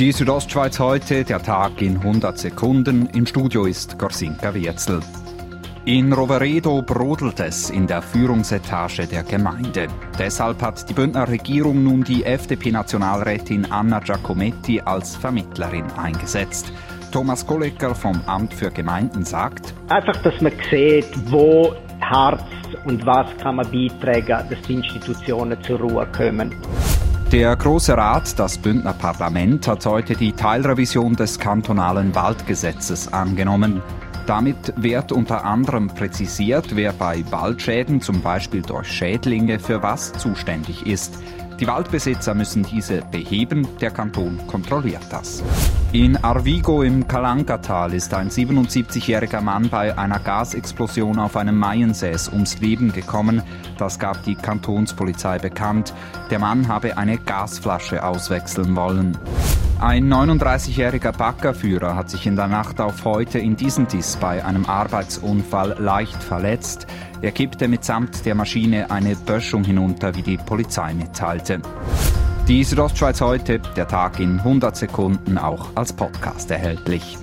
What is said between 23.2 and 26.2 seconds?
kann man beitragen, dass die Institutionen zur Ruhe